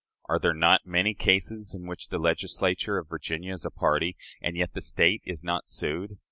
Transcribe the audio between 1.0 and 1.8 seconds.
cases,